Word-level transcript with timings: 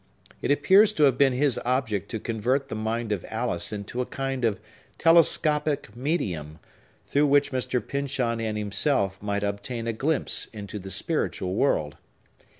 It 0.41 0.49
appears 0.49 0.93
to 0.93 1.03
have 1.03 1.19
been 1.19 1.33
his 1.33 1.59
object 1.63 2.09
to 2.09 2.19
convert 2.19 2.69
the 2.69 2.73
mind 2.75 3.11
of 3.11 3.23
Alice 3.29 3.71
into 3.71 4.01
a 4.01 4.05
kind 4.07 4.43
of 4.43 4.59
telescopic 4.97 5.95
medium, 5.95 6.57
through 7.05 7.27
which 7.27 7.51
Mr. 7.51 7.87
Pyncheon 7.87 8.41
and 8.41 8.57
himself 8.57 9.21
might 9.21 9.43
obtain 9.43 9.85
a 9.85 9.93
glimpse 9.93 10.47
into 10.53 10.79
the 10.79 10.89
spiritual 10.89 11.53
world. 11.53 11.97